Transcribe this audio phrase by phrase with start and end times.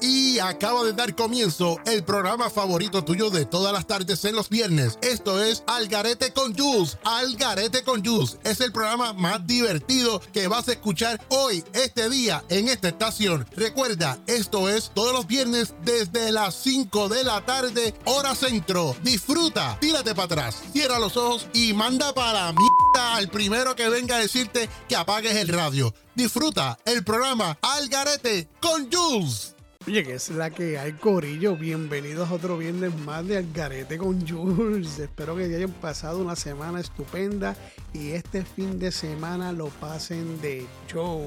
[0.00, 4.48] Y acaba de dar comienzo el programa favorito tuyo de todas las tardes en los
[4.48, 4.98] viernes.
[5.02, 6.98] Esto es Algarete con Jules.
[7.04, 12.44] Algarete con Jules es el programa más divertido que vas a escuchar hoy, este día,
[12.48, 13.46] en esta estación.
[13.56, 18.96] Recuerda, esto es todos los viernes desde las 5 de la tarde, hora centro.
[19.02, 24.16] Disfruta, tírate para atrás, cierra los ojos y manda para mierda al primero que venga
[24.16, 25.94] a decirte que apagues el radio.
[26.14, 29.51] Disfruta el programa Algarete con Jules.
[29.84, 31.56] Oye, que es la que hay, Corillo.
[31.56, 35.00] Bienvenidos a otro viernes más de Algarete con Jules.
[35.00, 37.56] Espero que hayan pasado una semana estupenda
[37.92, 41.20] y este fin de semana lo pasen de show.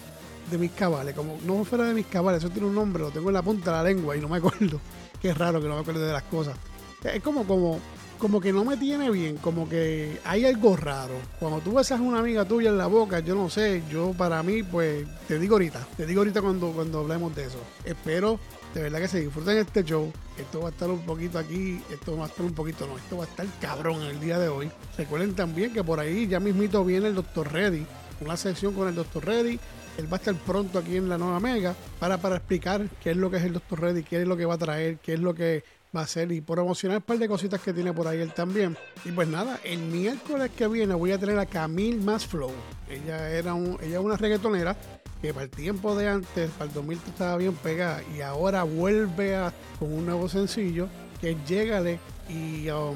[0.49, 3.29] de mis cabales, como no fuera de mis cabales, eso tiene un nombre, lo tengo
[3.29, 4.81] en la punta de la lengua y no me acuerdo.
[5.21, 6.57] Qué raro que no me acuerdo de las cosas.
[7.03, 7.79] Es como, como,
[8.19, 11.15] como que no me tiene bien, como que hay algo raro.
[11.39, 14.43] Cuando tú besas a una amiga tuya en la boca, yo no sé, yo para
[14.43, 17.59] mí, pues te digo ahorita, te digo ahorita cuando, cuando hablemos de eso.
[17.85, 18.39] Espero
[18.73, 20.11] de verdad que se disfruten este show.
[20.37, 23.17] Esto va a estar un poquito aquí, esto va a estar un poquito, no, esto
[23.17, 24.69] va a estar cabrón el día de hoy.
[24.97, 27.51] Recuerden también que por ahí ya mismito viene el Dr.
[27.51, 27.85] Reddy,
[28.21, 29.25] una sesión con el Dr.
[29.25, 29.59] Reddy.
[29.97, 33.17] Él va a estar pronto aquí en la Nueva Mega para, para explicar qué es
[33.17, 33.81] lo que es el Dr.
[33.81, 35.63] Reddy, qué es lo que va a traer, qué es lo que
[35.95, 38.77] va a ser y promocionar un par de cositas que tiene por ahí él también.
[39.05, 42.51] Y pues nada, el miércoles que viene voy a tener a Camille Más Flow.
[42.89, 44.75] Ella era un, ella una reggaetonera
[45.21, 49.35] que para el tiempo de antes, para el 2000 estaba bien pegada y ahora vuelve
[49.35, 50.87] a, con un nuevo sencillo
[51.19, 52.95] que es y, um,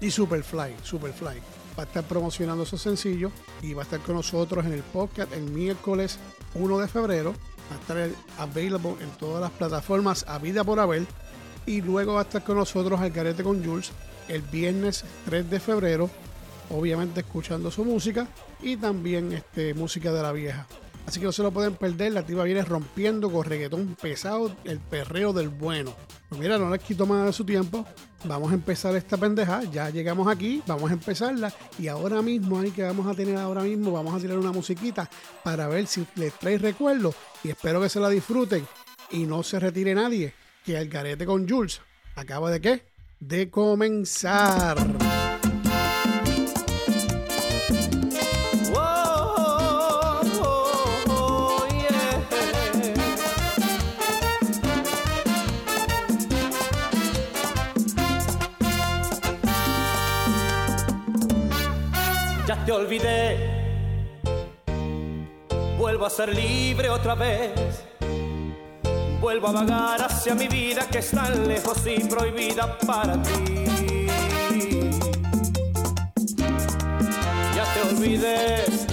[0.00, 1.38] y Superfly, Superfly.
[1.78, 5.32] Va a estar promocionando esos sencillos y va a estar con nosotros en el podcast
[5.32, 6.18] el miércoles
[6.54, 7.34] 1 de febrero.
[7.70, 11.06] Va a estar available en todas las plataformas a vida por haber
[11.66, 13.92] y luego va a estar con nosotros al carete con Jules
[14.28, 16.10] el viernes 3 de febrero,
[16.70, 18.26] obviamente escuchando su música
[18.62, 20.66] y también este, música de la vieja.
[21.06, 24.78] Así que no se lo pueden perder, la tipa viene rompiendo con reggaetón pesado, el
[24.78, 25.94] perreo del bueno.
[26.30, 27.86] Pues mira, no les quito más de su tiempo,
[28.24, 32.70] vamos a empezar esta pendeja, ya llegamos aquí, vamos a empezarla y ahora mismo, ahí
[32.70, 35.08] que vamos a tener ahora mismo, vamos a tirar una musiquita
[35.42, 38.66] para ver si les trae recuerdos y espero que se la disfruten
[39.10, 40.32] y no se retire nadie
[40.64, 41.82] que el garete con Jules
[42.16, 42.86] acaba de qué?
[43.20, 44.78] De comenzar.
[62.46, 63.62] Ya te olvidé.
[65.78, 67.93] Vuelvo a ser libre otra vez
[69.24, 73.64] Vuelvo a vagar hacia mi vida que es tan lejos y prohibida para ti.
[77.56, 78.86] Ya olvides.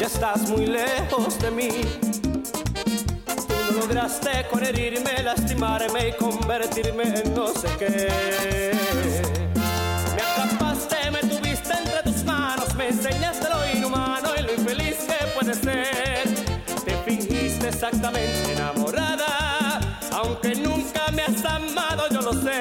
[0.00, 1.68] Ya estás muy lejos de mí.
[3.46, 8.72] Tú no lograste con herirme, lastimarme y convertirme en no sé qué.
[10.16, 15.26] Me atrapaste, me tuviste entre tus manos, me enseñaste lo inhumano y lo infeliz que
[15.38, 16.39] puede ser.
[17.72, 19.80] Exactamente enamorada,
[20.12, 22.60] aunque nunca me has amado, yo lo sé.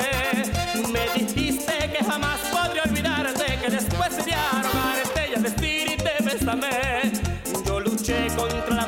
[0.88, 7.12] Me dijiste que jamás podría olvidarte, que después sería rogarte y al decirte bésame.
[7.66, 8.79] Yo luché contra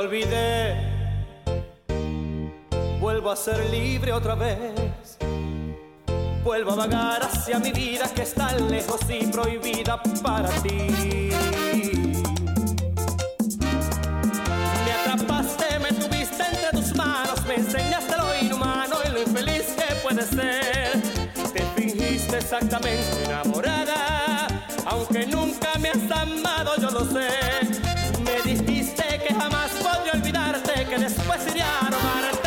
[0.00, 0.76] olvidé.
[3.00, 5.18] Vuelvo a ser libre otra vez.
[6.42, 11.30] Vuelvo a vagar hacia mi vida que está lejos y prohibida para ti.
[14.84, 19.94] Me atrapaste, me tuviste entre tus manos, me enseñaste lo inhumano y lo infeliz que
[19.96, 20.92] puede ser.
[21.52, 24.46] Te fingiste exactamente enamorada,
[24.86, 27.28] aunque nunca me has amado, yo lo sé.
[28.24, 29.59] Me dijiste que jamás
[31.00, 32.39] después iría a robarte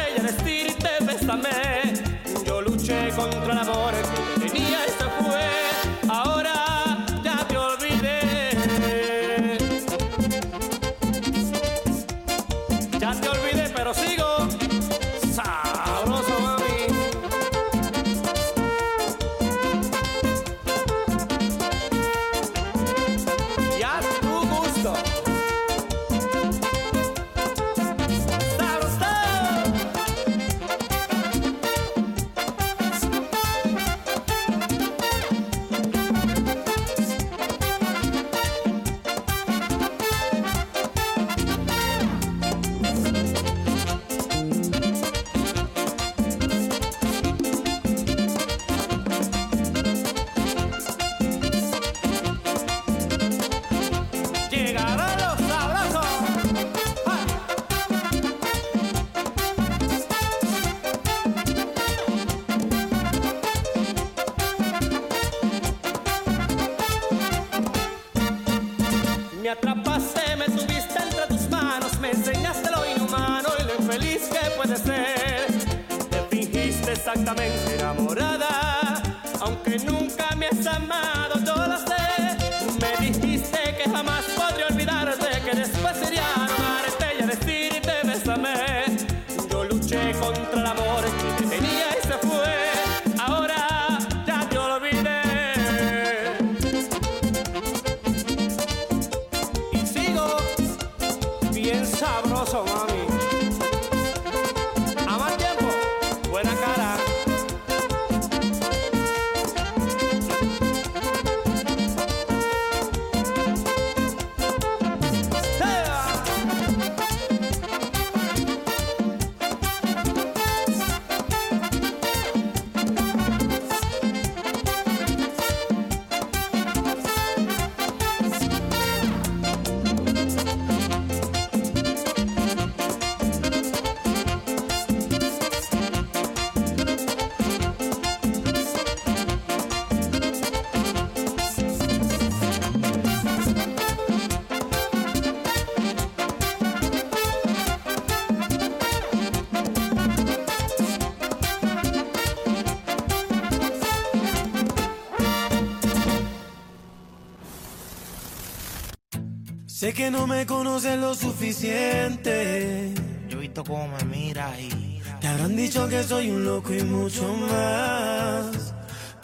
[159.84, 162.94] Sé que no me conoces lo suficiente.
[163.28, 166.84] Yo he visto cómo me miras y Te habrán dicho que soy un loco y
[166.84, 168.74] mucho más.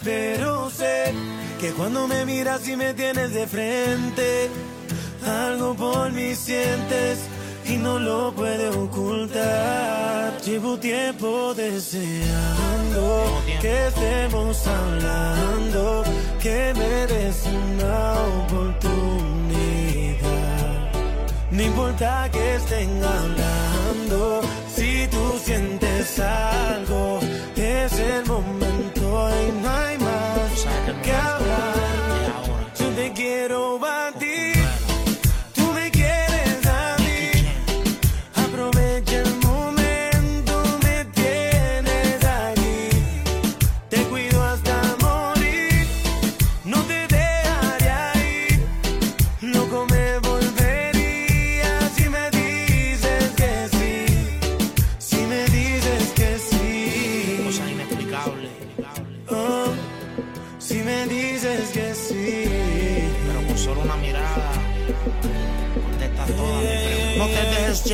[0.04, 1.14] Pero sé
[1.58, 4.50] que cuando me miras y me tienes de frente,
[5.26, 7.20] algo por mí sientes
[7.66, 10.42] y no lo puedes ocultar.
[10.42, 16.04] Llevo tiempo deseando que estemos hablando,
[16.38, 18.12] que me des una
[18.42, 19.29] oportunidad.
[21.50, 24.40] No importa que estén hablando,
[24.72, 27.18] si tú sientes algo,
[27.56, 30.66] es el momento y no hay más
[31.02, 31.74] que hablar.
[32.78, 33.99] Yo te quiero a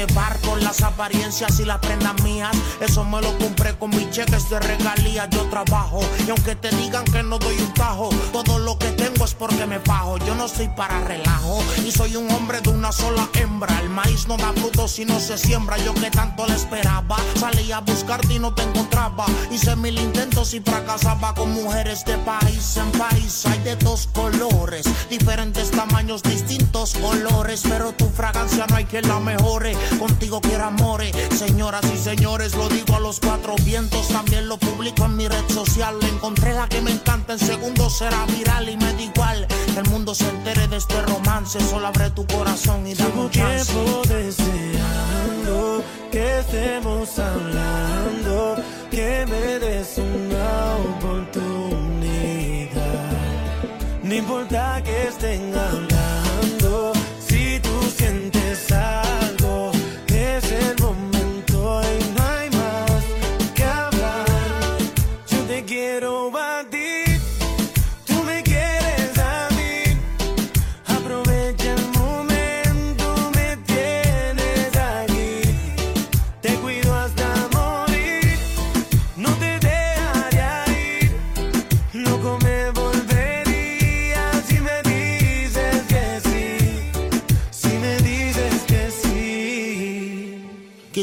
[0.07, 0.36] llevar con
[0.67, 2.51] las apariencias y las prendas mías.
[2.81, 5.29] Eso me lo compré con mis cheques de regalía.
[5.31, 9.25] Yo trabajo y aunque te digan que no doy un tajo, todo lo que tengo
[9.25, 10.19] es porque me fajo.
[10.19, 13.79] Yo no soy para relajo y soy un hombre de una sola hembra.
[13.81, 15.77] El maíz no da fruto si no se siembra.
[15.79, 19.27] Yo que tanto le esperaba, salí a buscarte y no te encontraba.
[19.53, 23.47] Hice mil intentos y fracasaba con mujeres de país en país.
[23.47, 29.21] Hay de dos colores, diferentes tamaños, distintos colores, pero tu fragancia no hay que la
[29.21, 29.77] mejore.
[30.01, 34.09] Contigo quiero amores, señoras y señores, lo digo a los cuatro vientos.
[34.09, 35.97] También lo publico en mi red social.
[36.03, 39.89] Encontré la que me encanta, en segundos será viral y me da igual que el
[39.91, 41.61] mundo se entere de este romance.
[41.61, 43.73] Solo abre tu corazón y dame un chance.
[43.73, 48.57] tiempo deseando que estemos hablando,
[48.91, 51.87] que me des una oportunidad.
[54.03, 55.96] No importa que estén hablando,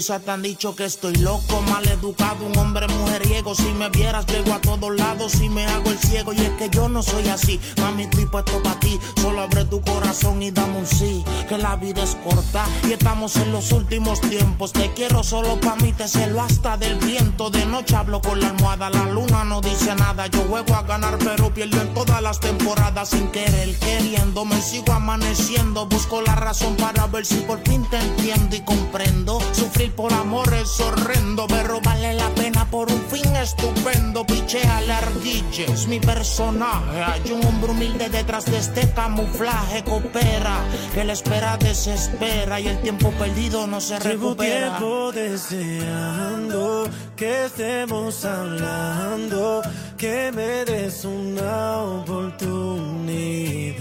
[0.04, 3.56] Te han dicho que estoy loco, mal educado, un hombre mujeriego.
[3.56, 6.34] Si me vieras, llego a todos lados y me hago el ciego.
[6.34, 9.00] Y es que yo no soy así, mami, estoy puesto para ti.
[9.22, 11.24] Solo abre tu corazón y dame un sí.
[11.48, 14.74] Que la vida es corta y estamos en los últimos tiempos.
[14.74, 17.50] Te quiero solo para mí, te celo hasta del viento.
[17.50, 20.28] De noche hablo con la almohada, la luna no dice nada.
[20.28, 24.44] Yo juego a ganar, pero pierdo en todas las temporadas sin querer, queriendo.
[24.44, 29.40] Me sigo amaneciendo, busco la razón para ver si por fin te entiendo y comprendo.
[29.54, 34.26] Sufrir por amor es horrendo, pero vale la pena por un fin estupendo.
[34.26, 37.04] Pichea la ardilla, es mi personaje.
[37.04, 39.84] Hay un hombre humilde detrás de este camuflaje.
[39.84, 40.58] Coopera,
[40.94, 44.78] que la espera desespera y el tiempo perdido no se Llevo recupera.
[44.78, 49.62] tiempo deseando que estemos hablando,
[49.98, 53.73] que me des una oportunidad.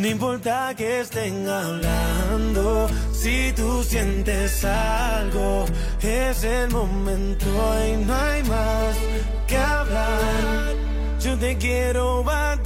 [0.00, 5.66] No importa que estén hablando, si tú sientes algo,
[6.00, 7.46] es el momento
[7.86, 8.96] y no hay más
[9.46, 10.74] que hablar.
[11.20, 12.56] Yo te quiero a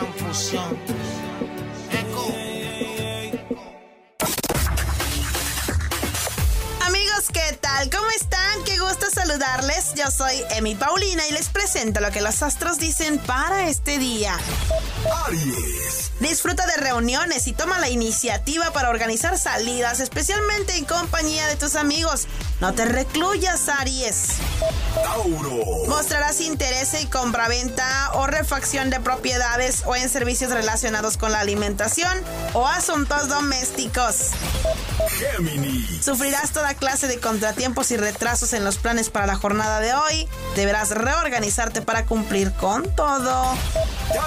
[0.00, 0.78] gran fusión.
[1.90, 2.34] Echo.
[6.86, 7.90] Amigos, ¿qué tal?
[7.90, 8.64] ¿Cómo están?
[8.64, 9.94] Qué gusto saludarles.
[9.94, 14.38] Yo soy Emi Paulina y les presento lo que los astros dicen para este día.
[15.26, 21.56] Aries, Disfruta de reuniones y toma la iniciativa para organizar salidas, especialmente en compañía de
[21.56, 22.26] tus amigos.
[22.60, 24.34] No te recluyas, Aries.
[24.94, 31.40] Tauro, Mostrarás interés en compraventa o refacción de propiedades o en servicios relacionados con la
[31.40, 32.12] alimentación
[32.52, 34.28] o asuntos domésticos.
[35.18, 39.94] Géminis, Sufrirás toda clase de contratiempos y retrasos en los planes para la jornada de
[39.94, 40.28] hoy.
[40.54, 43.56] Deberás reorganizarte para cumplir con todo.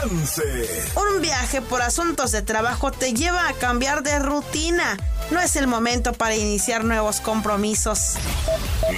[0.01, 4.97] Cáncer, Un viaje por asuntos de trabajo te lleva a cambiar de rutina.
[5.31, 8.15] No es el momento para iniciar nuevos compromisos.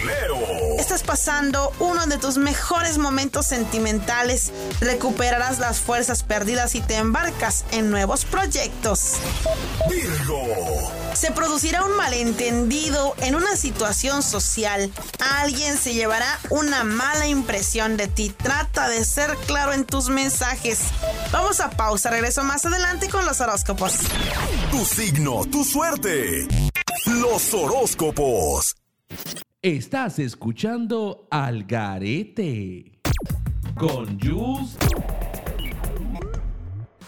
[0.05, 4.51] Leo, Estás pasando uno de tus mejores momentos sentimentales.
[4.81, 9.13] Recuperarás las fuerzas perdidas y te embarcas en nuevos proyectos.
[9.89, 10.43] Virgo,
[11.15, 14.91] Se producirá un malentendido en una situación social.
[15.39, 18.29] Alguien se llevará una mala impresión de ti.
[18.29, 20.81] Trata de ser claro en tus mensajes.
[21.31, 22.09] Vamos a pausa.
[22.09, 23.93] Regreso más adelante con los horóscopos.
[24.71, 26.47] tu signo, tu suerte.
[27.05, 28.75] Los horóscopos.
[29.61, 32.99] Estás escuchando Al Garete
[33.75, 34.77] con Juice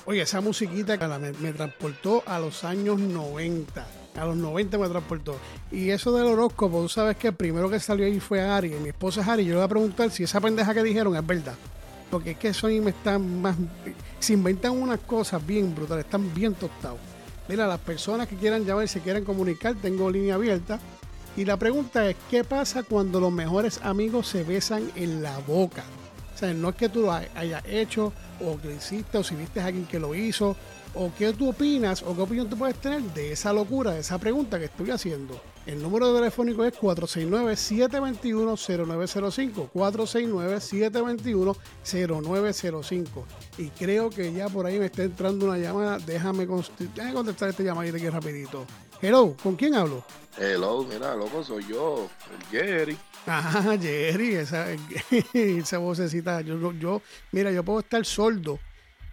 [0.10, 3.86] Oye, esa musiquita me, transportó a los años 90.
[4.16, 5.36] A los 90 me transportó.
[5.70, 8.70] Y eso del horóscopo, tú sabes que el primero que salió ahí fue Ari.
[8.82, 9.44] Mi esposa es Ari.
[9.44, 11.56] Yo le voy a preguntar si esa pendeja que dijeron es verdad.
[12.10, 13.58] Porque es que ahí me está más.
[14.20, 17.00] Se inventan unas cosas bien brutales, están bien tostados.
[17.50, 20.80] Mira, las personas que quieran llamar se quieran comunicar, tengo línea abierta.
[21.36, 25.84] Y la pregunta es, ¿qué pasa cuando los mejores amigos se besan en la boca?
[26.38, 29.24] O sea, no es que tú lo hay- hayas hecho, o que lo hiciste, o
[29.24, 30.56] si viste a alguien que lo hizo,
[30.94, 34.20] o qué tú opinas, o qué opinión tú puedes tener de esa locura, de esa
[34.20, 35.41] pregunta que estoy haciendo.
[35.65, 39.72] El número telefónico es 469-721-0905.
[41.84, 43.24] 469-721-0905.
[43.58, 45.98] Y creo que ya por ahí me está entrando una llamada.
[46.00, 46.48] Déjame,
[46.96, 48.65] déjame contestar esta llamada aquí rapidito.
[49.01, 50.03] Hello, ¿con quién hablo?
[50.38, 52.98] Hello, mira, loco, soy yo, el Jerry.
[53.28, 54.68] Ajá, Jerry, esa,
[55.34, 56.42] esa vocecita.
[56.42, 58.60] Yo, yo, yo- mira, yo puedo estar sordo.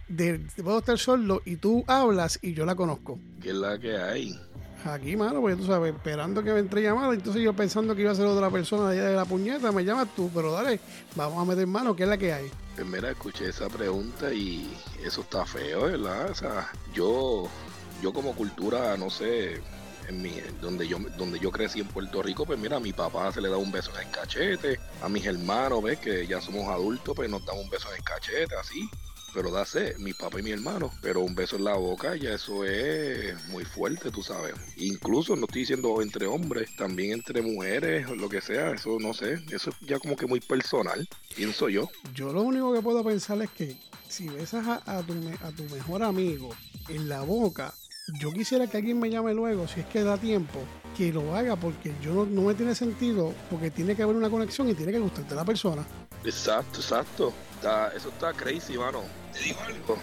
[0.09, 3.18] De, puedo estar sordo y tú hablas y yo la conozco.
[3.42, 4.38] ¿Qué es la que hay?
[4.85, 7.12] Aquí, mano, porque tú sabes, esperando que me entre llamada.
[7.14, 9.83] Entonces yo pensando que iba a ser otra persona de allá de la puñeta, me
[9.85, 10.78] llamas tú, pero dale,
[11.16, 12.50] vamos a meter mano, ¿qué es la que hay?
[12.75, 16.30] Pues mira, escuché esa pregunta y eso está feo, ¿verdad?
[16.30, 17.49] O sea, yo,
[18.02, 19.62] yo como cultura, no sé,
[20.08, 23.32] en mi, donde yo, donde yo crecí en Puerto Rico, pues mira, a mi papá
[23.32, 26.68] se le da un beso en el cachete, a mis hermanos, ves que ya somos
[26.68, 28.88] adultos, pues nos damos un beso en el cachete, así.
[29.34, 32.34] Pero da sé, mi papá y mi hermano, pero un beso en la boca, ya
[32.34, 34.54] eso es muy fuerte, tú sabes.
[34.76, 39.40] Incluso no estoy diciendo entre hombres, también entre mujeres, lo que sea, eso no sé,
[39.50, 41.90] eso es ya como que muy personal, pienso yo.
[42.14, 43.76] Yo lo único que puedo pensar es que
[44.08, 46.50] si besas a, a tu, a tu mejor amigo
[46.88, 47.75] en la boca,
[48.08, 50.58] yo quisiera que alguien me llame luego, si es que da tiempo,
[50.96, 54.28] que lo haga, porque yo no, no me tiene sentido, porque tiene que haber una
[54.30, 55.84] conexión y tiene que gustarte la persona.
[56.25, 57.32] Exacto, exacto.
[57.56, 59.00] Está- eso está crazy, mano.
[59.33, 59.98] Te digo algo.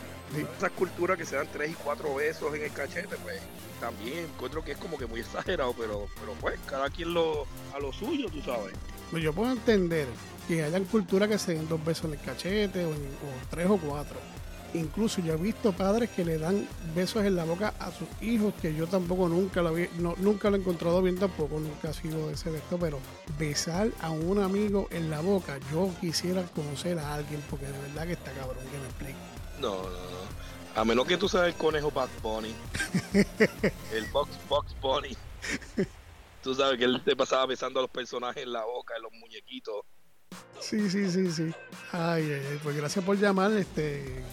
[0.57, 3.39] Esas culturas que se dan tres y cuatro besos en el cachete, pues
[3.81, 7.79] también encuentro que es como que muy exagerado, pero, pero pues cada quien lo a
[7.79, 8.73] lo suyo, tú sabes.
[9.11, 10.07] Pues yo puedo entender
[10.47, 13.67] que hayan culturas que se den dos besos en el cachete o, en- o tres
[13.69, 14.15] o cuatro.
[14.73, 18.53] Incluso yo he visto padres que le dan besos en la boca a sus hijos,
[18.61, 21.93] que yo tampoco nunca lo, vi- no- nunca lo he encontrado bien tampoco, nunca ha
[21.93, 22.99] sido de ese de esto, pero
[23.37, 28.07] besar a un amigo en la boca, yo quisiera conocer a alguien, porque de verdad
[28.07, 29.15] que está cabrón, que me explique.
[29.59, 30.21] No, no, no.
[30.73, 32.55] A menos que tú seas el conejo Bugs Bunny.
[33.93, 35.17] el Box Box Bunny.
[36.41, 39.11] Tú sabes que él te pasaba besando a los personajes en la boca, en los
[39.11, 39.83] muñequitos.
[40.61, 41.51] Sí, sí, sí, sí.
[41.91, 44.23] Ay, ay, ay, pues gracias por llamar, este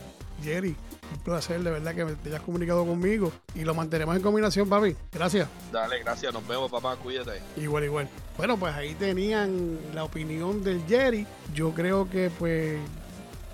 [0.43, 0.77] Jerry.
[1.13, 3.33] Un placer, de verdad, que te hayas comunicado conmigo.
[3.55, 4.95] Y lo mantenemos en combinación, papi.
[5.13, 5.49] Gracias.
[5.73, 7.41] Dale, gracias, nos vemos, papá, cuídate.
[7.57, 8.09] Igual, igual.
[8.37, 11.27] Bueno, pues ahí tenían la opinión del Jerry.
[11.55, 12.79] Yo creo que, pues,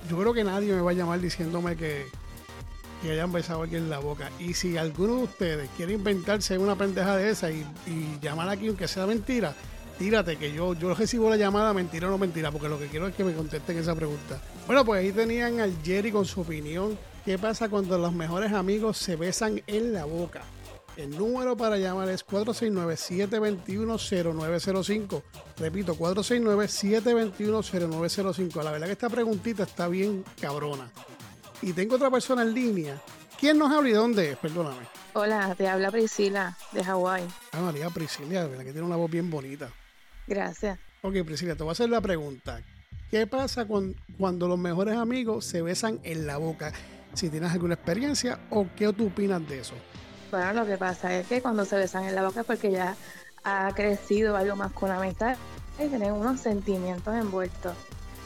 [0.08, 2.06] yo creo que nadie me va a llamar diciéndome que,
[3.02, 4.30] que hayan besado a alguien en la boca.
[4.38, 8.66] Y si alguno de ustedes quiere inventarse una pendeja de esa y, y llamar aquí,
[8.66, 9.54] aunque sea mentira,
[9.98, 13.06] tírate, que yo, yo recibo la llamada, mentira o no mentira, porque lo que quiero
[13.06, 14.40] es que me contesten esa pregunta.
[14.66, 16.98] Bueno, pues ahí tenían al Jerry con su opinión.
[17.24, 20.42] ¿Qué pasa cuando los mejores amigos se besan en la boca?
[20.96, 25.22] El número para llamar es 469-721-0905.
[25.58, 28.62] Repito, 469-721-0905.
[28.62, 30.88] La verdad que esta preguntita está bien cabrona.
[31.62, 33.02] Y tengo otra persona en línea.
[33.40, 34.36] ¿Quién nos habla y dónde es?
[34.36, 34.86] Perdóname.
[35.14, 37.24] Hola, te habla Priscila de Hawái.
[37.52, 39.70] Ah, María Priscilia, de verdad que tiene una voz bien bonita.
[40.26, 40.78] Gracias.
[41.02, 42.60] Ok, Priscila, te voy a hacer la pregunta.
[43.10, 46.72] ¿Qué pasa con- cuando los mejores amigos se besan en la boca?
[47.12, 49.74] Si tienes alguna experiencia o qué tú opinas de eso.
[50.30, 52.96] Bueno, lo que pasa es que cuando se besan en la boca es porque ya
[53.44, 55.36] ha crecido algo más con la amistad
[55.78, 57.74] y tienen unos sentimientos envueltos.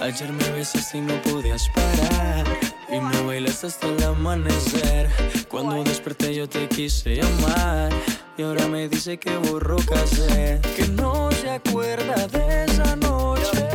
[0.01, 2.47] Ayer me besaste y no podías parar.
[2.91, 5.07] Y me bailaste hasta el amanecer.
[5.47, 7.91] Cuando desperté yo te quise llamar.
[8.35, 10.59] Y ahora me dice que borró casé.
[10.75, 13.67] Que no se acuerda de esa noche.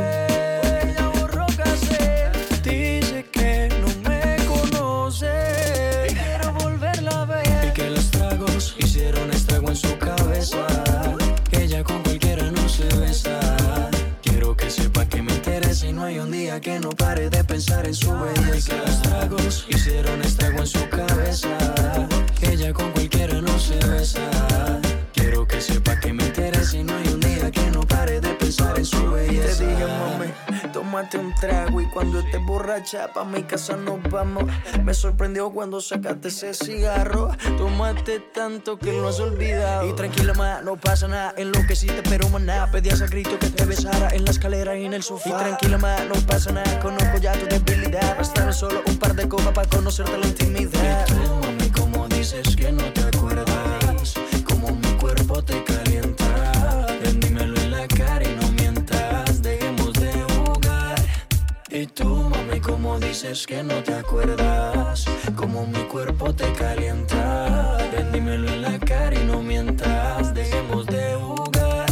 [0.96, 2.32] Ya borró casé.
[2.64, 6.08] Dice que no me conoce.
[6.08, 7.68] Quiero volverla a ver.
[7.68, 10.85] Y que los tragos hicieron estrago en su cabeza.
[15.82, 18.70] Y no hay un día que no pare de pensar en su belleza.
[18.70, 21.48] Que los tragos hicieron estrago en su cabeza.
[22.40, 24.20] Ella con cualquiera no se besa.
[25.12, 27.08] Quiero que sepa que me interesa y no hay
[28.56, 29.58] pensar en su belleza.
[29.58, 34.44] Te dije, mami, tómate un trago y cuando estés borracha pa' mi casa nos vamos.
[34.82, 37.30] Me sorprendió cuando sacaste ese cigarro.
[37.58, 39.88] Tómate tanto que lo has olvidado.
[39.88, 41.34] Y tranquila, ma, no pasa nada.
[41.36, 42.70] Enloqueciste, pero maná.
[42.70, 45.28] Pedías a grito que te besara en la escalera y en el sofá.
[45.28, 46.80] Y tranquila, ma, no pasa nada.
[46.80, 48.16] Conozco ya tu debilidad.
[48.16, 51.06] Bastaron solo un par de copas para conocerte la intimidad.
[51.08, 54.14] Y tú, mami, como dices que no te acuerdas,
[54.44, 55.85] como mi cuerpo te calienta.
[62.86, 67.78] Como dices que no te acuerdas, como mi cuerpo te calienta.
[67.90, 71.86] Ven, dímelo en la cara y no mientas, dejemos de jugar.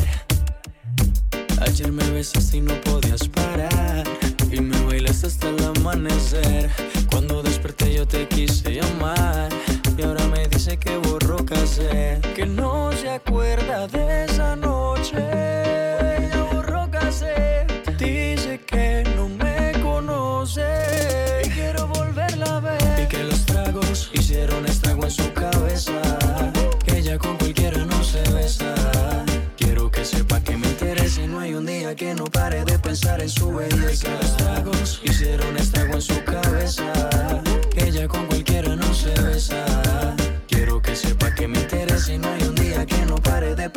[1.62, 4.04] Ayer me besaste y no podías parar.
[4.52, 6.70] Y me bailaste hasta el amanecer.
[7.11, 9.48] Cuando desperté yo te quise llamar.
[9.98, 12.20] Y ahora me dice que borró casé.
[12.37, 14.13] Que no se acuerda de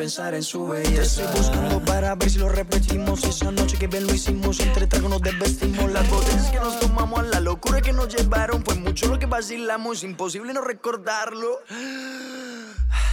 [0.07, 1.01] pensar en su belleza.
[1.01, 3.25] estoy buscando para ver si lo repetimos.
[3.25, 5.91] Esa noche que bien lo hicimos, entre tragos nos desvestimos.
[5.91, 8.63] Las botellas que nos tomamos, la locura que nos llevaron.
[8.63, 11.59] Fue mucho lo que vacilamos, imposible no recordarlo.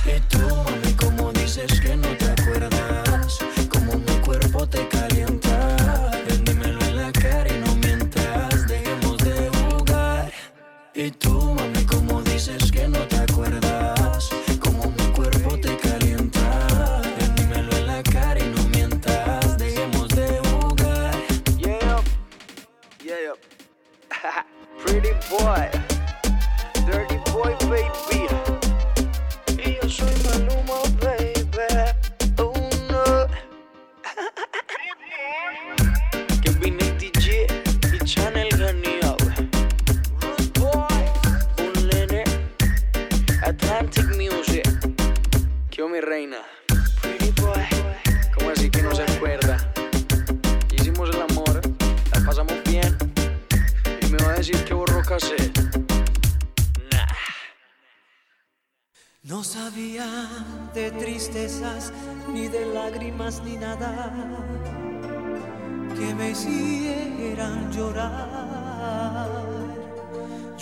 [0.06, 3.38] Y tú, mami, como dices que no te acuerdas,
[3.72, 5.43] como mi cuerpo te calienta.
[24.94, 25.70] Pretty boy,
[26.86, 28.13] dirty boy, baby.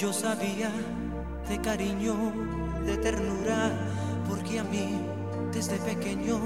[0.02, 0.68] Yo sabía
[1.48, 2.16] de cariño,
[2.84, 3.70] de ternura,
[4.28, 5.00] porque a mí
[5.52, 6.40] desde pequeño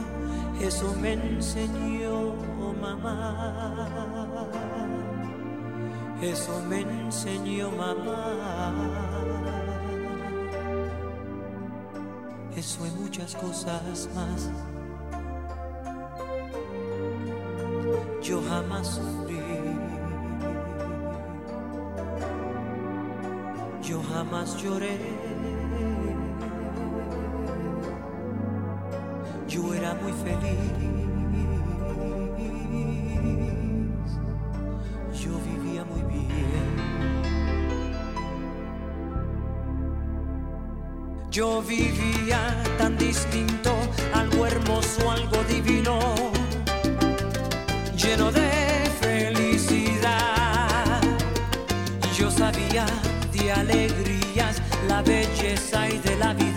[0.60, 2.34] eso me enseñó
[2.78, 4.10] mamá.
[6.20, 8.36] Eso me enseñó mamá.
[12.54, 14.50] Eso y muchas cosas más.
[18.22, 19.00] Yo jamás.
[24.16, 24.96] Jamás lloré.
[29.46, 30.72] Yo era muy feliz.
[35.22, 36.68] Yo vivía muy bien.
[41.30, 42.40] Yo vivía
[42.78, 43.70] tan distinto,
[44.14, 45.98] algo hermoso, algo divino,
[47.94, 48.45] lleno de
[55.36, 56.55] belleza y de la vida,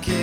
[0.00, 0.21] que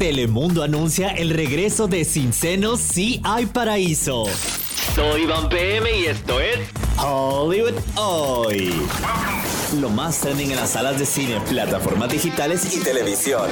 [0.00, 4.24] Telemundo anuncia el regreso de Sin Senos Sí Hay Paraíso.
[4.94, 6.58] Soy Iván PM y esto es
[6.96, 8.72] Hollywood Hoy.
[9.78, 13.50] Lo más trending en las salas de cine, plataformas digitales y televisión.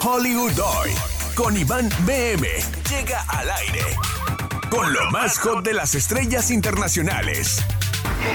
[0.00, 0.90] Hollywood Hoy
[1.34, 2.46] con Iván BM
[2.88, 3.82] llega al aire
[4.70, 7.60] con lo más hot de las estrellas internacionales.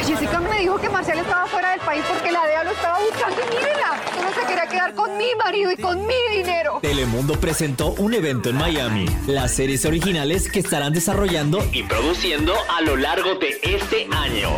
[0.06, 3.38] Jessica me dijo que Marcel estaba fuera del país porque la DEA lo estaba buscando
[3.42, 6.80] y mírenla, solo se quería quedar con mi marido y con mi dinero.
[6.82, 9.06] Telemundo presentó un evento en Miami.
[9.28, 14.50] Las series originales que estarán desarrollando y produciendo a lo largo de este año.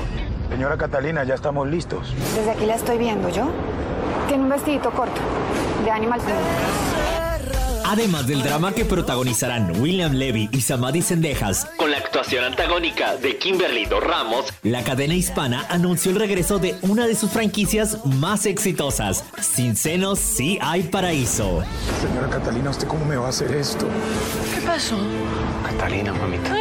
[0.50, 2.14] Señora Catalina, ya estamos listos.
[2.36, 3.50] Desde aquí la estoy viendo, ¿yo?
[4.28, 5.22] Tiene un vestidito corto,
[5.84, 6.89] de Animal Print.
[7.90, 13.36] Además del drama que protagonizarán William Levy y Samadhi Sendejas, Con la actuación antagónica de
[13.38, 18.46] Kimberly Dos Ramos, la cadena hispana anunció el regreso de una de sus franquicias más
[18.46, 19.24] exitosas.
[19.42, 21.64] Sin senos, sí hay paraíso.
[22.00, 23.88] Señora Catalina, ¿usted cómo me va a hacer esto?
[24.54, 24.96] ¿Qué pasó?
[25.66, 26.59] Catalina, mamita.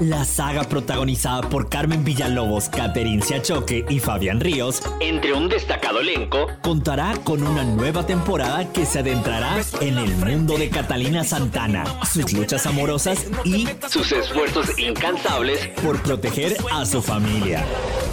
[0.00, 6.46] La saga protagonizada por Carmen Villalobos, Caterin Siachoque y Fabián Ríos, entre un destacado elenco,
[6.62, 12.32] contará con una nueva temporada que se adentrará en el mundo de Catalina Santana, sus
[12.32, 17.62] luchas amorosas y sus esfuerzos incansables por proteger a su familia.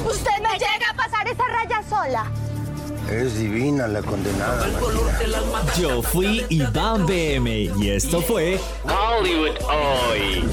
[0.05, 2.31] Usted me llega a pasar esa raya sola.
[3.09, 4.67] Es divina la condenada.
[5.79, 10.43] Yo fui Iván BM y esto fue Hollywood hoy.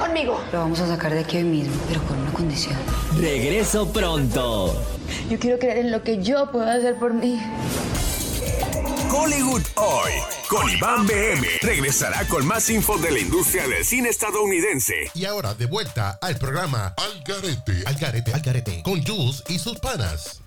[0.00, 0.42] Conmigo.
[0.52, 2.76] Lo vamos a sacar de aquí hoy mismo, pero con una condición.
[3.18, 4.74] Regreso pronto.
[5.28, 7.40] Yo quiero creer en lo que yo puedo hacer por mí.
[9.12, 10.12] Hollywood hoy
[10.48, 15.10] con Iván BM regresará con más info de la industria del cine estadounidense.
[15.14, 19.58] Y ahora de vuelta al programa Al Garete, Al Garete, Al Garete, con Jules y
[19.58, 20.40] sus panas.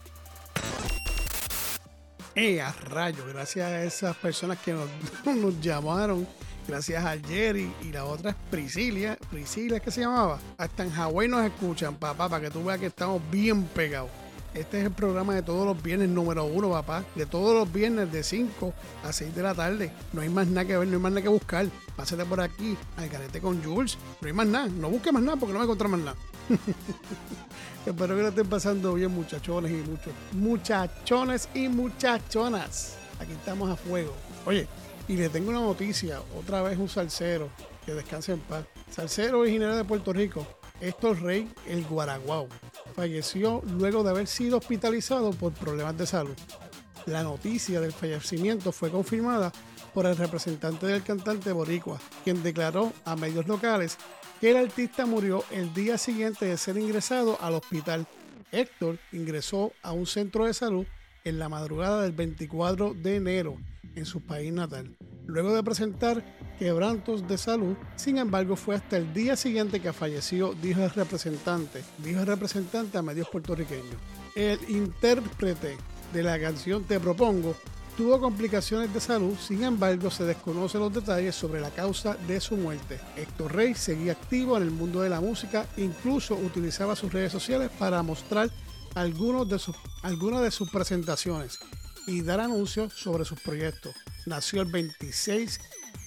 [2.35, 4.89] Eh, a rayo, gracias a esas personas que nos,
[5.35, 6.27] nos llamaron,
[6.67, 10.39] gracias a Jerry y la otra es Priscilia, Priscilia es que se llamaba.
[10.57, 14.09] Hasta en Hawái nos escuchan, papá, para que tú veas que estamos bien pegados.
[14.53, 17.03] Este es el programa de todos los viernes número uno, papá.
[17.15, 18.71] De todos los viernes de 5
[19.03, 19.91] a 6 de la tarde.
[20.13, 21.65] No hay más nada que ver, no hay más nada que buscar.
[21.95, 23.97] Pásate por aquí, al garete con Jules.
[24.21, 24.67] No hay más nada.
[24.67, 26.17] No busques más nada porque no me encontrar más nada.
[27.85, 30.13] Espero que lo estén pasando bien, muchachones y muchos.
[30.33, 32.97] Muchachones y muchachonas.
[33.19, 34.13] Aquí estamos a fuego.
[34.45, 34.67] Oye,
[35.07, 36.21] y le tengo una noticia.
[36.37, 37.49] Otra vez un salsero.
[37.85, 38.65] Que descanse en paz.
[38.89, 40.47] Salsero originario de Puerto Rico.
[40.79, 42.47] Héctor Rey, el Guaraguao.
[42.95, 46.35] Falleció luego de haber sido hospitalizado por problemas de salud.
[47.05, 49.51] La noticia del fallecimiento fue confirmada
[49.93, 53.97] por el representante del cantante Boricua, quien declaró a medios locales
[54.39, 58.07] que el artista murió el día siguiente de ser ingresado al hospital.
[58.51, 60.85] Héctor ingresó a un centro de salud
[61.23, 63.57] en la madrugada del 24 de enero
[63.95, 64.95] en su país natal.
[65.25, 66.23] Luego de presentar
[66.59, 71.83] quebrantos de salud, sin embargo fue hasta el día siguiente que falleció, dijo el representante,
[71.99, 73.95] dijo el representante a medios puertorriqueños.
[74.35, 75.77] El intérprete
[76.11, 77.55] de la canción Te Propongo
[77.95, 82.57] tuvo complicaciones de salud, sin embargo se desconocen los detalles sobre la causa de su
[82.57, 82.99] muerte.
[83.15, 87.69] Héctor Rey seguía activo en el mundo de la música, incluso utilizaba sus redes sociales
[87.77, 88.49] para mostrar
[88.95, 89.59] algunos de
[90.03, 91.59] algunas de sus presentaciones
[92.07, 93.95] y dar anuncios sobre sus proyectos.
[94.25, 95.59] Nació el 26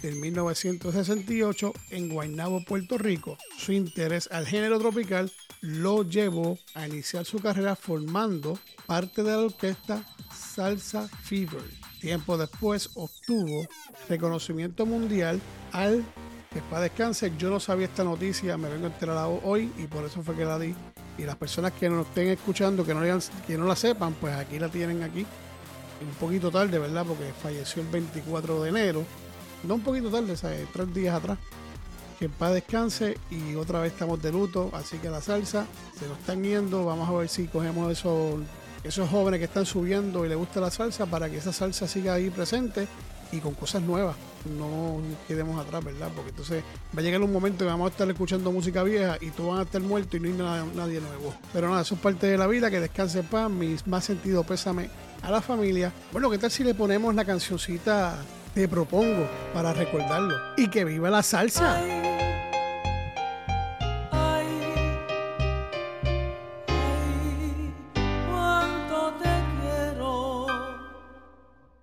[0.03, 3.39] de 1968 en Guaynabo, Puerto Rico.
[3.57, 5.31] Su interés al género tropical
[5.61, 10.05] lo llevó a iniciar su carrera formando parte de la orquesta
[10.35, 11.63] Salsa Fever.
[12.01, 13.67] Tiempo después obtuvo
[14.09, 15.41] reconocimiento mundial
[15.73, 16.05] al
[16.53, 17.33] que para descanse.
[17.39, 20.45] Yo no sabía esta noticia, me vengo a enterar hoy y por eso fue que
[20.45, 20.75] la di.
[21.19, 23.01] Y las personas que nos estén escuchando, que no,
[23.47, 25.27] que no la sepan, pues aquí la tienen aquí.
[26.01, 27.05] Un poquito tarde, ¿verdad?
[27.07, 29.05] Porque falleció el 24 de enero.
[29.63, 30.67] No un poquito tarde, ¿sabes?
[30.73, 31.39] tres días atrás.
[32.19, 34.71] Que en paz descanse y otra vez estamos de luto.
[34.73, 35.67] Así que la salsa
[35.99, 36.85] se nos están yendo.
[36.85, 38.41] Vamos a ver si cogemos esos,
[38.85, 42.15] esos jóvenes que están subiendo y les gusta la salsa para que esa salsa siga
[42.15, 42.87] ahí presente
[43.33, 44.17] y con cosas nuevas.
[44.59, 46.11] No quedemos atrás, ¿verdad?
[46.15, 46.63] Porque entonces
[46.97, 49.61] va a llegar un momento que vamos a estar escuchando música vieja y tú vas
[49.61, 51.35] a estar muerto y no hay nada, nadie nuevo.
[51.53, 54.45] Pero nada, eso es parte de la vida, que descanse en paz, mi más sentido
[54.45, 54.89] pésame
[55.27, 55.93] a la familia.
[56.13, 58.17] Bueno, ¿qué tal si le ponemos la cancioncita
[58.55, 60.37] Te propongo para recordarlo?
[60.57, 61.83] Y que viva la salsa.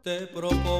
[0.04, 0.73] Te propongo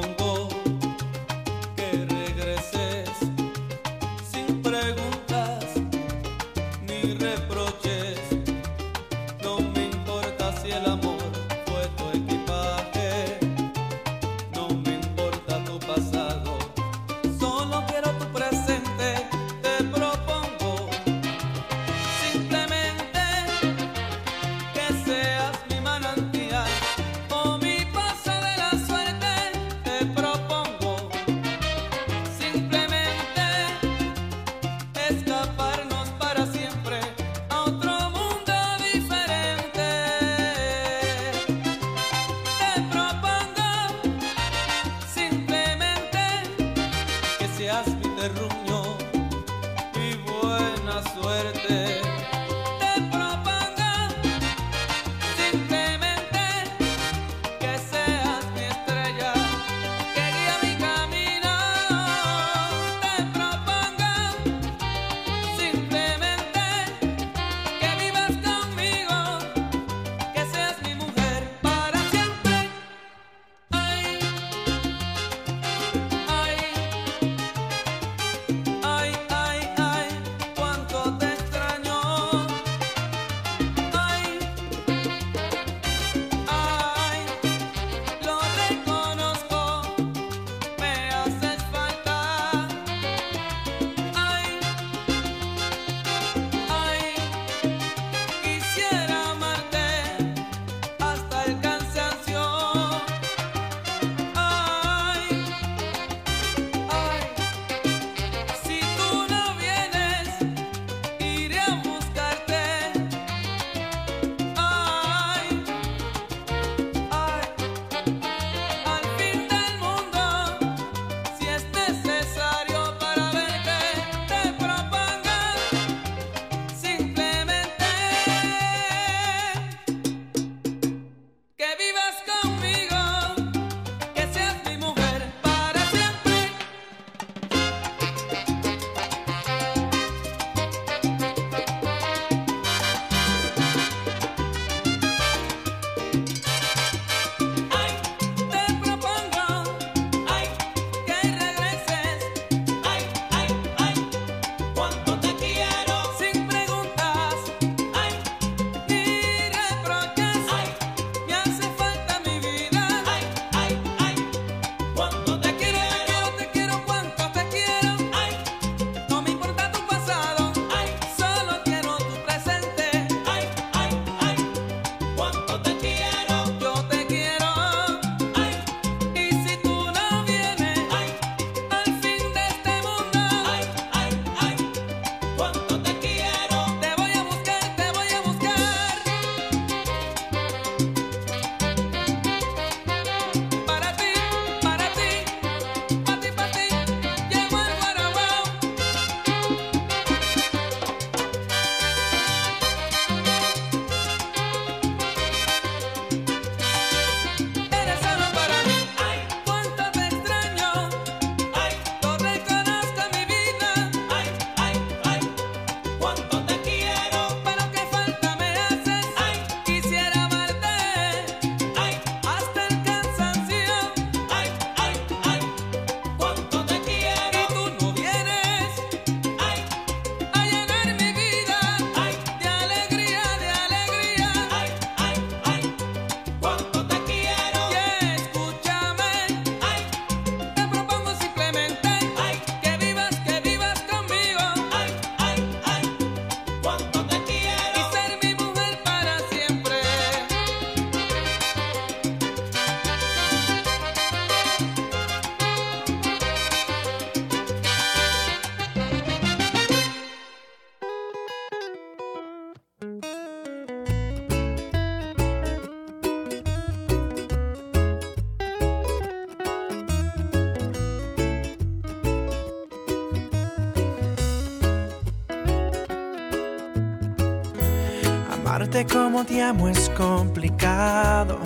[278.82, 281.38] Como te amo es complicado.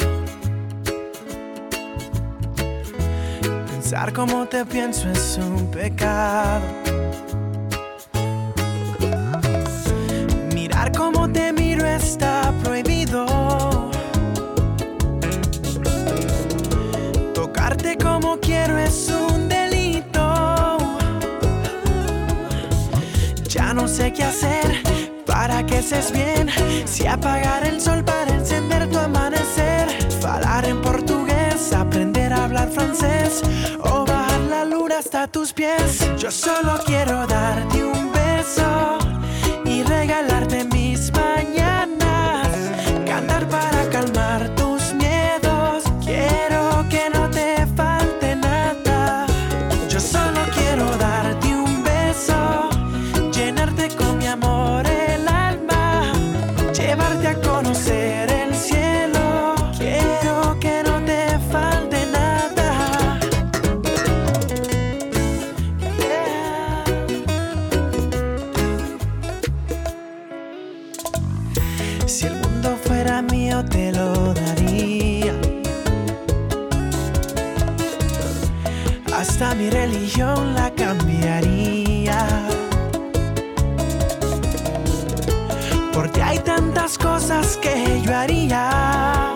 [3.67, 6.78] Pensar como te pienso es un pecado.
[26.85, 29.89] Si apagar el sol para encender tu amanecer.
[30.21, 33.41] Falar en portugués, aprender a hablar francés.
[33.81, 36.07] O bajar la luna hasta tus pies.
[36.19, 37.98] Yo solo quiero darte un
[72.09, 75.35] Si el mundo fuera mío te lo daría.
[79.15, 82.27] Hasta mi religión la cambiaría.
[85.93, 89.35] Porque hay tantas cosas que yo haría.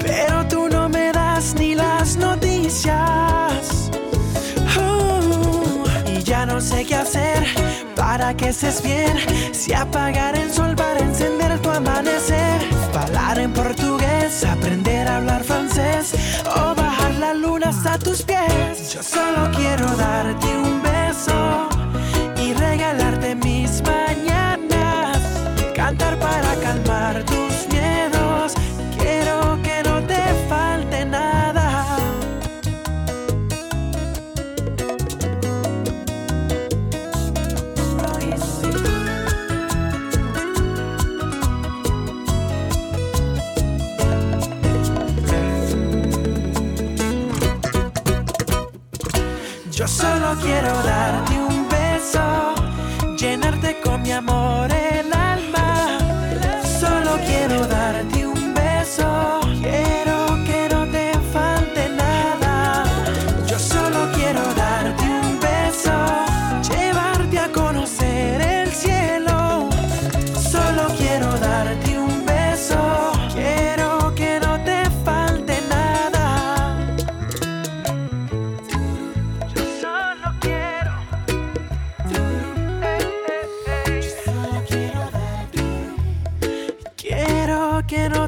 [0.00, 3.90] Pero tú no me das ni las noticias.
[4.78, 7.45] Uh, y ya no sé qué hacer
[8.16, 9.14] para que estés bien.
[9.52, 12.58] Si apagar el sol para encender tu amanecer.
[12.94, 16.14] Hablar en portugués, aprender a hablar francés.
[16.46, 18.94] O bajar la luna hasta tus pies.
[18.94, 20.75] Yo solo quiero darte un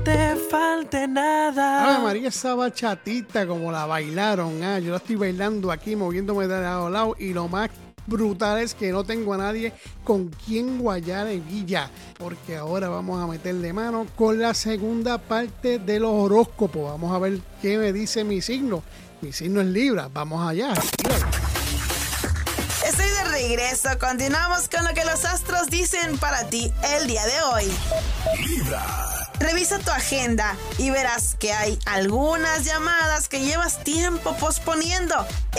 [0.08, 1.84] te falte nada.
[1.84, 4.62] Ave María, esa bachatita como la bailaron.
[4.62, 7.16] ah, yo la estoy bailando aquí, moviéndome de lado a lado.
[7.18, 7.68] Y lo más
[8.06, 11.90] brutal es que no tengo a nadie con quien guayar en guilla.
[12.16, 16.90] Porque ahora vamos a meterle mano con la segunda parte de los horóscopos.
[16.90, 18.82] Vamos a ver qué me dice mi signo.
[19.20, 20.08] Mi signo es Libra.
[20.10, 20.72] Vamos allá.
[22.86, 23.90] Estoy de regreso.
[24.00, 27.72] Continuamos con lo que los astros dicen para ti el día de hoy.
[29.40, 35.14] Revisa tu agenda y verás que hay algunas llamadas que llevas tiempo posponiendo.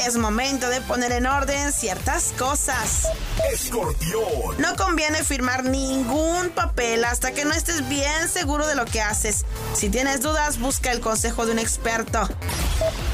[0.05, 3.07] Es momento de poner en orden ciertas cosas.
[3.53, 4.59] Escorpión.
[4.59, 9.45] No conviene firmar ningún papel hasta que no estés bien seguro de lo que haces.
[9.73, 12.27] Si tienes dudas, busca el consejo de un experto.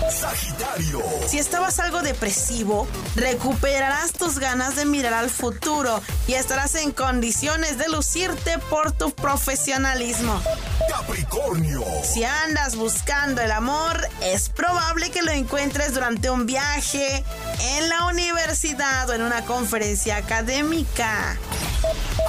[0.09, 1.01] Sagitario.
[1.27, 7.77] Si estabas algo depresivo, recuperarás tus ganas de mirar al futuro y estarás en condiciones
[7.77, 10.41] de lucirte por tu profesionalismo.
[10.89, 11.83] Capricornio.
[12.03, 17.23] Si andas buscando el amor, es probable que lo encuentres durante un viaje,
[17.77, 21.37] en la universidad o en una conferencia académica.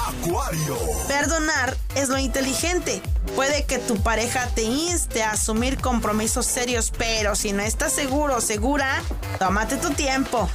[0.07, 0.77] Acuario.
[1.07, 3.01] Perdonar es lo inteligente.
[3.35, 8.37] Puede que tu pareja te inste a asumir compromisos serios, pero si no estás seguro
[8.37, 9.01] o segura,
[9.37, 10.49] tómate tu tiempo.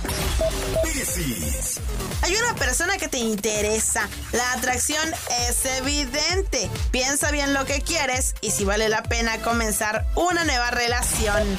[0.82, 1.80] Piscis.
[2.22, 4.08] Hay una persona que te interesa.
[4.32, 5.02] La atracción
[5.48, 6.70] es evidente.
[6.92, 11.58] Piensa bien lo que quieres y si vale la pena comenzar una nueva relación.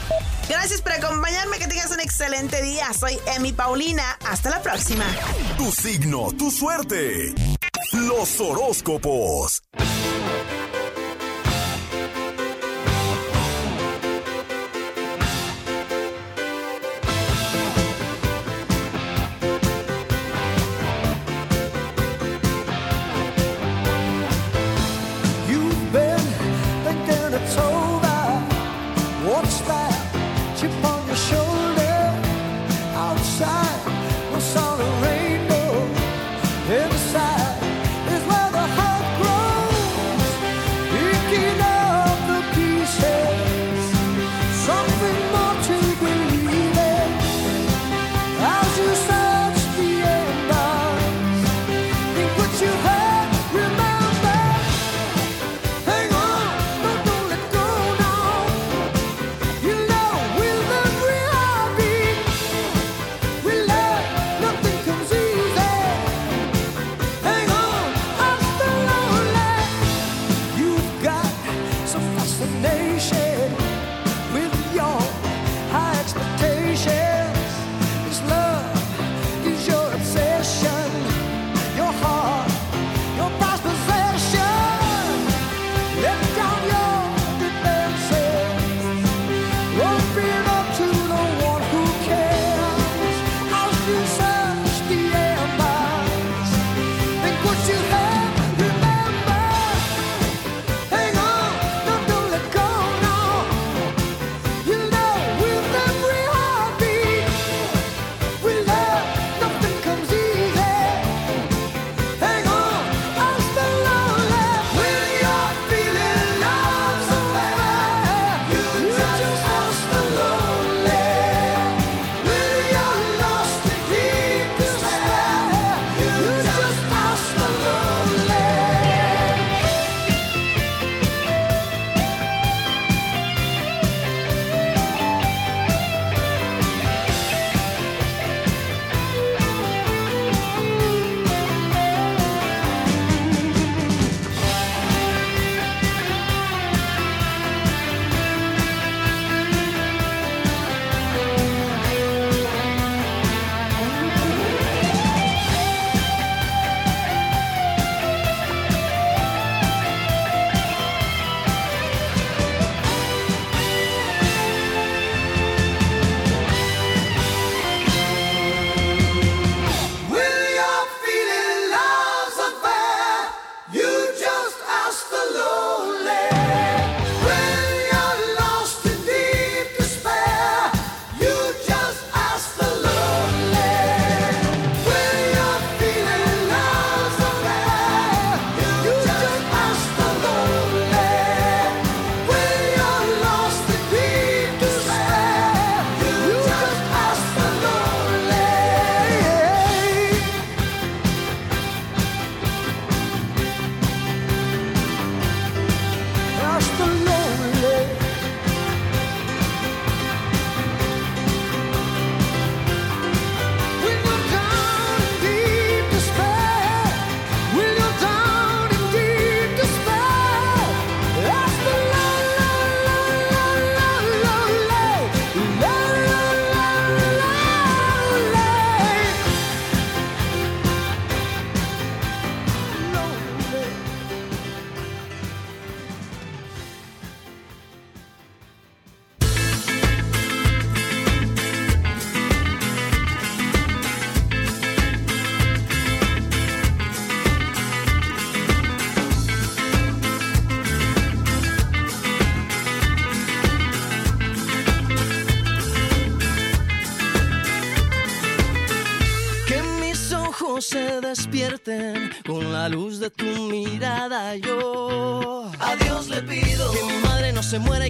[0.49, 1.57] Gracias por acompañarme.
[1.57, 2.91] Que tengas un excelente día.
[2.93, 4.17] Soy Emi Paulina.
[4.27, 5.05] Hasta la próxima.
[5.57, 7.33] Tu signo, tu suerte.
[7.91, 9.61] Los horóscopos.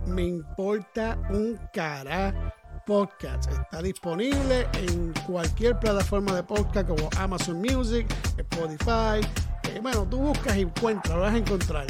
[0.07, 2.55] Me importa un cara
[2.87, 3.51] podcast.
[3.51, 8.07] Está disponible en cualquier plataforma de podcast como Amazon Music,
[8.37, 9.21] Spotify.
[9.69, 11.87] Eh, bueno, tú buscas y encuentras, lo vas a encontrar.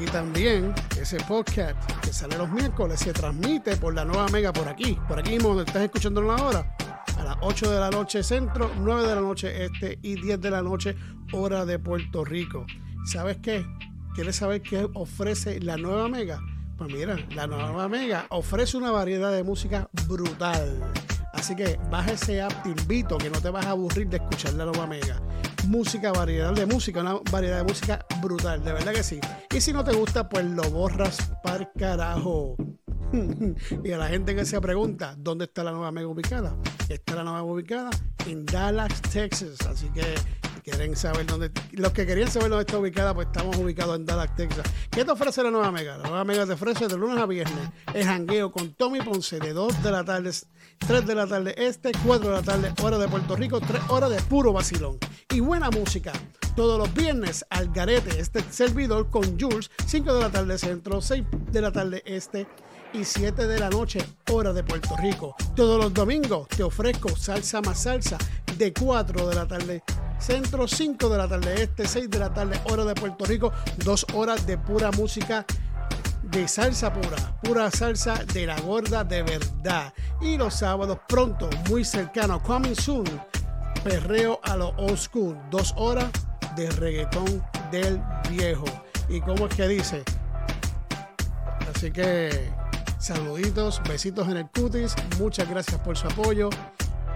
[0.00, 4.68] Y también ese podcast que sale los miércoles se transmite por la nueva mega por
[4.68, 6.76] aquí, por aquí mismo donde estás escuchando la hora,
[7.18, 10.50] a las 8 de la noche centro, 9 de la noche este y 10 de
[10.50, 10.96] la noche
[11.32, 12.64] hora de Puerto Rico.
[13.04, 13.66] ¿Sabes qué?
[14.14, 16.40] ¿Quieres saber qué ofrece la nueva mega?
[16.78, 20.80] Pues mira, la nueva Mega ofrece una variedad de música brutal.
[21.32, 24.54] Así que baja ese app, te invito que no te vas a aburrir de escuchar
[24.54, 25.20] la nueva Mega.
[25.66, 29.18] música, variedad de música, una variedad de música brutal, de verdad que sí.
[29.52, 32.54] Y si no te gusta, pues lo borras para carajo.
[33.84, 36.56] y a la gente que se pregunta, ¿dónde está la nueva mega ubicada?
[36.88, 37.90] Está la nueva ubicada
[38.26, 39.58] en Dallas, Texas.
[39.66, 40.02] Así que
[40.64, 44.34] quieren saber dónde, los que querían saber dónde está ubicada, pues estamos ubicados en Dallas,
[44.34, 44.64] Texas.
[44.90, 45.98] ¿Qué te ofrece la nueva Mega?
[45.98, 49.52] La nueva Mega te ofrece de lunes a viernes el jangueo con Tommy Ponce de
[49.52, 50.30] 2 de la tarde,
[50.86, 54.10] 3 de la tarde este, 4 de la tarde, hora de Puerto Rico, 3 horas
[54.10, 54.98] de puro vacilón.
[55.30, 56.12] Y buena música.
[56.56, 61.24] Todos los viernes al garete, este servidor con Jules, 5 de la tarde centro, 6
[61.52, 62.46] de la tarde este
[62.92, 65.34] y 7 de la noche, hora de Puerto Rico.
[65.54, 68.18] Todos los domingos te ofrezco salsa más salsa
[68.56, 69.82] de 4 de la tarde
[70.18, 73.52] centro, 5 de la tarde este, 6 de la tarde, hora de Puerto Rico,
[73.84, 75.44] 2 horas de pura música
[76.22, 79.92] de salsa pura, pura salsa de la gorda de verdad.
[80.20, 83.04] Y los sábados pronto, muy cercano, coming soon,
[83.84, 86.10] perreo a lo old school, 2 horas
[86.56, 88.66] de reggaetón del viejo.
[89.08, 90.02] ¿Y cómo es que dice?
[91.74, 92.50] Así que
[92.98, 96.50] saluditos, besitos en el cutis, muchas gracias por su apoyo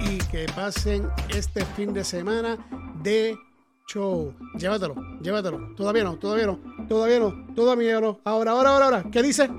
[0.01, 2.59] y que pasen este fin de semana
[3.03, 3.37] de
[3.87, 4.35] show.
[4.59, 5.75] Llévatelo, llévatelo.
[5.77, 6.59] Todavía no, todavía no,
[6.89, 8.21] todavía no, todavía no.
[8.25, 9.05] Ahora, ahora, ahora, ahora.
[9.11, 9.51] ¿Qué dice?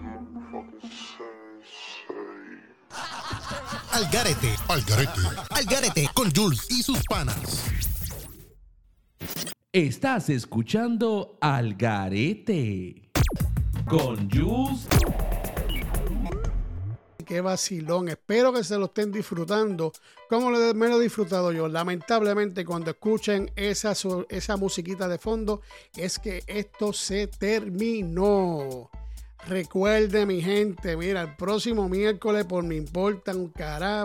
[3.91, 7.69] Al garete, al garete, al garete con Jules y sus panas.
[9.71, 13.11] Estás escuchando Al Garete
[13.87, 14.87] con Jules.
[17.25, 18.09] Qué vacilón.
[18.09, 19.91] Espero que se lo estén disfrutando
[20.29, 21.67] como lo- me lo he disfrutado yo.
[21.67, 23.93] Lamentablemente, cuando escuchen esa,
[24.29, 25.61] esa musiquita de fondo,
[25.95, 28.89] es que esto se terminó.
[29.47, 33.51] Recuerde, mi gente, mira, el próximo miércoles, por Me Importa un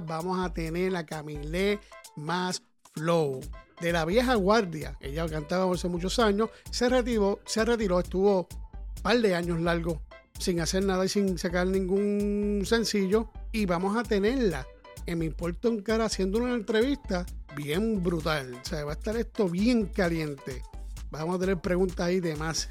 [0.05, 1.79] vamos a tener a Camilé
[2.17, 2.63] más
[2.95, 3.41] Flow.
[3.81, 9.03] De la vieja guardia, ella cantaba hace muchos años, se retiró, se retiró, estuvo un
[9.03, 10.03] par de años largo
[10.39, 13.31] sin hacer nada y sin sacar ningún sencillo.
[13.53, 14.67] Y vamos a tenerla
[15.07, 17.27] en Me Importa un Cara haciendo una entrevista
[17.57, 18.55] bien brutal.
[18.55, 20.63] O sea, va a estar esto bien caliente.
[21.11, 22.69] Vamos a tener preguntas ahí de más.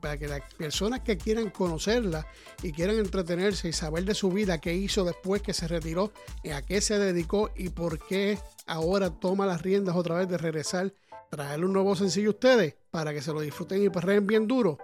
[0.00, 2.26] Para que las personas que quieran conocerla
[2.64, 6.12] y quieran entretenerse y saber de su vida, qué hizo después que se retiró,
[6.52, 10.92] a qué se dedicó y por qué ahora toma las riendas otra vez de regresar,
[11.30, 14.78] traerle un nuevo sencillo a ustedes para que se lo disfruten y perreen bien duro.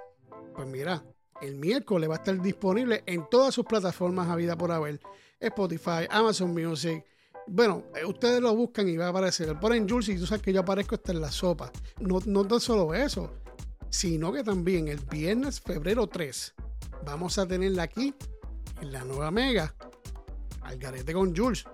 [0.55, 1.03] Pues mira,
[1.41, 5.01] el miércoles va a estar disponible en todas sus plataformas a vida por haber.
[5.41, 7.05] Spotify, Amazon Music.
[7.47, 9.49] Bueno, eh, ustedes lo buscan y va a aparecer.
[9.49, 11.71] Le ponen Jules y tú sabes que yo aparezco hasta en la sopa.
[12.01, 13.31] No, no tan solo eso,
[13.89, 16.55] sino que también el viernes, febrero 3,
[17.07, 18.15] vamos a tenerla aquí
[18.81, 19.75] en la nueva Mega,
[20.63, 21.65] al garete con Jules.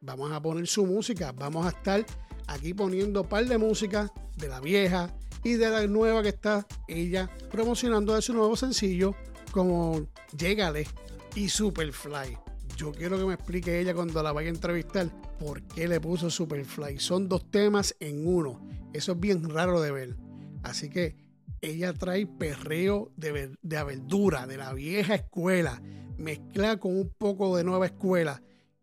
[0.00, 1.32] Vamos a poner su música.
[1.32, 2.04] Vamos a estar
[2.46, 7.30] aquí poniendo par de música de la vieja y de la nueva que está ella
[7.50, 9.14] promocionando de su nuevo sencillo
[9.52, 10.86] como Llegale
[11.34, 12.36] y Superfly.
[12.76, 16.30] Yo quiero que me explique ella cuando la vaya a entrevistar por qué le puso
[16.30, 16.98] Superfly.
[16.98, 18.60] Son dos temas en uno.
[18.92, 20.16] Eso es bien raro de ver.
[20.62, 21.16] Así que
[21.60, 25.82] ella trae perreo de, de aventura, de la vieja escuela,
[26.16, 28.42] mezclada con un poco de nueva escuela.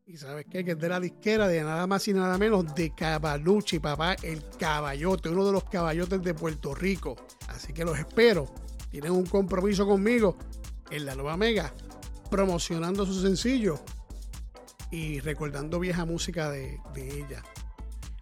[0.09, 0.63] Y sabes qué?
[0.63, 4.41] Que es de la disquera de nada más y nada menos de Cavalucci, papá, el
[4.57, 7.17] caballote, uno de los caballotes de Puerto Rico.
[7.49, 8.45] Así que los espero.
[8.89, 10.37] Tienen un compromiso conmigo
[10.89, 11.73] en la nueva Mega,
[12.31, 13.81] promocionando su sencillo
[14.91, 17.43] y recordando vieja música de, de ella.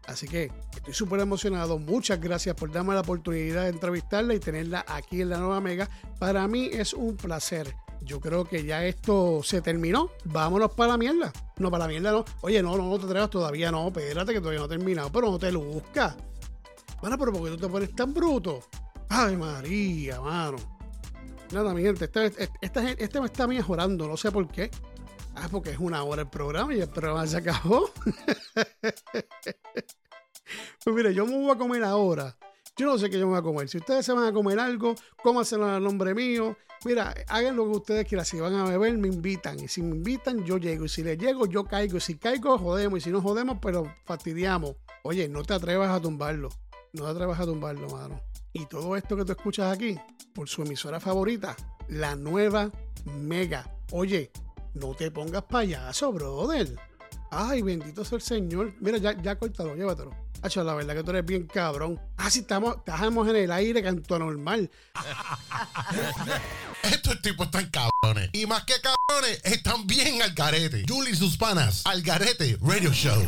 [0.07, 1.77] Así que estoy súper emocionado.
[1.77, 5.87] Muchas gracias por darme la oportunidad de entrevistarla y tenerla aquí en la nueva Mega.
[6.17, 7.75] Para mí es un placer.
[8.01, 10.11] Yo creo que ya esto se terminó.
[10.25, 11.31] Vámonos para la mierda.
[11.57, 12.25] No, para la mierda no.
[12.41, 13.87] Oye, no, no, no te atrevas todavía, no.
[13.87, 15.11] Espérate que todavía no he terminado.
[15.11, 16.15] Pero no te lo buscas.
[17.01, 18.59] Bueno, pero ¿por qué tú te pones tan bruto?
[19.09, 20.57] Ay, María, mano.
[21.51, 24.71] Nada, mi gente, este, este, esta gen- este me está mejorando, no sé por qué.
[25.35, 27.89] Ah, porque es una hora el programa y el programa se acabó.
[30.83, 32.35] pues mire, yo me voy a comer ahora.
[32.77, 33.69] Yo no sé qué yo me voy a comer.
[33.69, 36.57] Si ustedes se van a comer algo, cómanselo al nombre mío.
[36.85, 38.25] Mira, hagan lo que ustedes quieran.
[38.27, 39.59] Si van a beber, me invitan.
[39.59, 40.85] Y si me invitan, yo llego.
[40.85, 41.97] Y si les llego, yo caigo.
[41.97, 42.99] Y si caigo, jodemos.
[42.99, 44.75] Y si no jodemos, pero fastidiamos.
[45.03, 46.49] Oye, no te atrevas a tumbarlo.
[46.93, 48.21] No te atrevas a tumbarlo, mano.
[48.53, 49.97] Y todo esto que tú escuchas aquí,
[50.33, 51.55] por su emisora favorita,
[51.89, 52.71] la nueva
[53.05, 53.69] Mega.
[53.91, 54.31] Oye,
[54.75, 56.75] no te pongas payaso, brother.
[57.31, 58.73] Ay, bendito sea el Señor.
[58.79, 60.24] Mira, ya, ya córtalo, llévatelo.
[60.45, 61.99] Hacho, la verdad que tú eres bien cabrón.
[62.17, 64.69] Ah, sí, estamos, estamos en el aire, canto normal.
[66.83, 68.29] Estos tipos están cabrones.
[68.31, 70.85] Y más que cabrones, están bien al garete.
[70.87, 73.27] Julie y sus panas, al garete Radio Show.